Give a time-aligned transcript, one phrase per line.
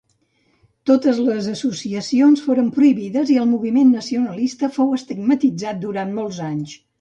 [0.89, 6.75] Totes les associacions foren prohibides i el moviment nacionalista fou estigmatitzat durant molts anys.